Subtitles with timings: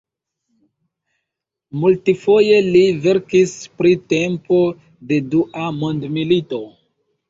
[1.83, 4.61] Multfoje li verkis pri tempo
[5.15, 6.69] de Dua mondmilito.